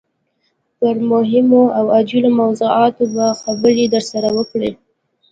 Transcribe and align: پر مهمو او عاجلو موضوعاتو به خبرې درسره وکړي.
پر 0.79 0.95
مهمو 1.11 1.63
او 1.77 1.85
عاجلو 1.95 2.29
موضوعاتو 2.41 3.03
به 3.13 3.25
خبرې 3.41 3.85
درسره 3.93 4.29
وکړي. 4.37 4.71